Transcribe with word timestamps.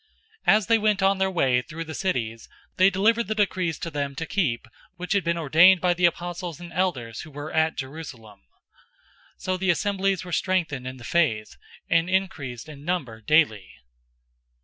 016:004 0.47 0.53
As 0.55 0.65
they 0.65 0.77
went 0.79 1.03
on 1.03 1.17
their 1.19 1.29
way 1.29 1.61
through 1.61 1.83
the 1.83 1.93
cities, 1.93 2.49
they 2.77 2.89
delivered 2.89 3.27
the 3.27 3.35
decrees 3.35 3.77
to 3.77 3.91
them 3.91 4.15
to 4.15 4.25
keep 4.25 4.67
which 4.95 5.13
had 5.13 5.23
been 5.23 5.37
ordained 5.37 5.79
by 5.79 5.93
the 5.93 6.07
apostles 6.07 6.59
and 6.59 6.73
elders 6.73 7.21
who 7.21 7.29
were 7.29 7.53
at 7.53 7.77
Jerusalem. 7.77 8.39
016:005 9.37 9.41
So 9.43 9.57
the 9.57 9.69
assemblies 9.69 10.25
were 10.25 10.31
strengthened 10.31 10.87
in 10.87 10.97
the 10.97 11.03
faith, 11.03 11.55
and 11.87 12.09
increased 12.09 12.67
in 12.67 12.83
number 12.83 13.21
daily. 13.21 13.69